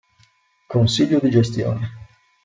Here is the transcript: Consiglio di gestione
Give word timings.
Consiglio 0.67 1.19
di 1.19 1.29
gestione 1.29 1.91